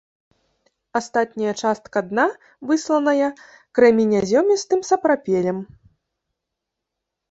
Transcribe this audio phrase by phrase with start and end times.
[0.99, 2.25] Астатняя частка дна
[2.71, 3.29] высланая
[3.79, 5.57] крэменязёмістым сапрапелем.